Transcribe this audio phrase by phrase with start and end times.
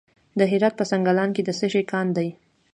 [0.39, 2.27] د هرات په سنګلان کې د څه شي کان دی؟